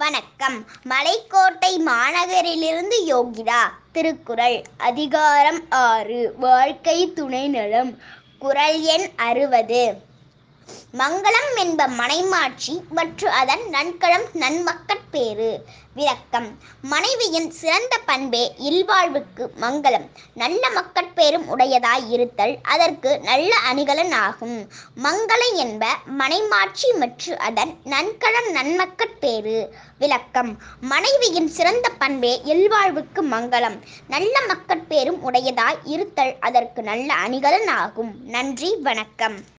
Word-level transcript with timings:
வணக்கம். 0.00 0.56
மலைக்கோட்டை 0.90 1.70
மாநகரிலிருந்து 1.88 2.96
யோகிதா 3.10 3.62
திருக்குறள் 3.92 4.56
அதிகாரம் 4.88 5.60
ஆறு 5.80 6.20
வாழ்க்கை 6.38 6.98
துணை 7.12 7.42
நலம் 7.48 7.90
குறள் 8.38 8.78
எண் 8.94 9.08
அறுபது. 9.28 9.82
மங்களம் 11.00 11.50
என்ப 11.56 11.86
மனைமாட்சி 11.98 12.72
மற்றும் 12.98 13.34
அதன் 13.40 13.64
நன்களம் 13.74 14.26
நன்மக்கட்பேறு 14.42 15.50
விளக்கம். 15.94 16.48
மனைவியின் 16.92 17.50
சிறந்த 17.50 17.94
பண்பே 18.08 18.42
இல்வாழ்வுக்கு 18.70 19.44
மங்களம். 19.64 20.06
நல்ல 20.34 20.62
மக்கட்பேரும் 20.78 21.46
உடையதாய் 21.54 22.06
இருத்தல் 22.16 22.54
அதற்கு 22.74 23.12
நல்ல 23.28 23.50
அணிகலன் 23.70 24.14
ஆகும். 24.26 24.58
மங்கள 25.06 25.40
என்ப 25.64 25.84
மனைமாட்சி 26.20 26.90
மற்றும் 27.02 27.40
அதன் 27.48 27.72
நன்களம் 27.94 28.50
நன்மக்கட் 28.58 29.09
பேரு. 29.20 29.74
விளக்கம். 29.98 30.58
மனைவியின் 30.80 31.48
சிறந்த 31.48 31.90
பண்பே 31.98 32.40
இல்வாழ்வுக்கு 32.44 33.22
மங்களம். 33.22 33.78
நல்ல 34.08 34.40
மக்கட்பேரும் 34.46 35.20
உடையதாய் 35.26 35.78
இருத்தல் 35.84 36.36
அதற்கு 36.40 36.82
நல்ல 36.82 37.14
அணிகலன் 37.14 37.68
ஆகும். 37.68 38.26
நன்றி 38.26 38.76
வணக்கம். 38.76 39.40